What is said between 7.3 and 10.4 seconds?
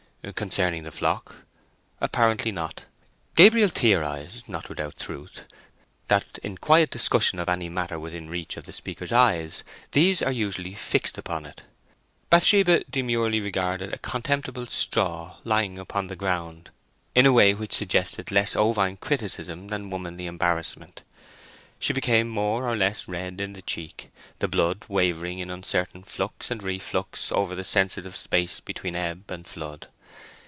of any matter within reach of the speakers' eyes, these are